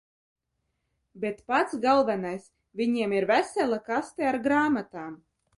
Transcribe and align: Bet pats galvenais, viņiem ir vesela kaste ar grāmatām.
Bet 1.25 1.43
pats 1.51 1.77
galvenais, 1.83 2.49
viņiem 2.83 3.15
ir 3.19 3.31
vesela 3.35 3.83
kaste 3.91 4.31
ar 4.31 4.43
grāmatām. 4.49 5.17